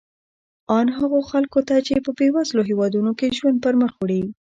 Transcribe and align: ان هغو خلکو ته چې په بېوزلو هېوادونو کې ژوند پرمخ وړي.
ان 0.77 0.87
هغو 0.97 1.19
خلکو 1.31 1.59
ته 1.67 1.75
چې 1.87 1.93
په 2.05 2.11
بېوزلو 2.17 2.61
هېوادونو 2.69 3.11
کې 3.19 3.35
ژوند 3.37 3.57
پرمخ 3.65 3.93
وړي. 3.97 4.21